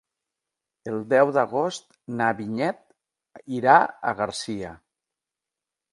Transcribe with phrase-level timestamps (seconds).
[0.91, 1.85] El deu d'agost
[2.21, 2.81] na Vinyet
[3.59, 3.79] irà
[4.13, 4.73] a Garcia.